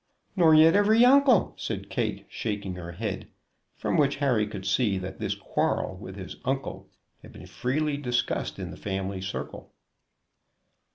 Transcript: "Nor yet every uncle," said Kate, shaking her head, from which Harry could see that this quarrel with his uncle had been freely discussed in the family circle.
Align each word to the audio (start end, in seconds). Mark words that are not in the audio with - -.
"Nor 0.35 0.55
yet 0.55 0.75
every 0.75 1.05
uncle," 1.05 1.53
said 1.59 1.91
Kate, 1.91 2.25
shaking 2.27 2.73
her 2.73 2.93
head, 2.93 3.27
from 3.75 3.97
which 3.97 4.15
Harry 4.15 4.47
could 4.47 4.65
see 4.65 4.97
that 4.97 5.19
this 5.19 5.35
quarrel 5.35 5.95
with 5.95 6.15
his 6.15 6.37
uncle 6.43 6.89
had 7.21 7.31
been 7.31 7.45
freely 7.45 7.97
discussed 7.97 8.57
in 8.57 8.71
the 8.71 8.77
family 8.77 9.21
circle. 9.21 9.75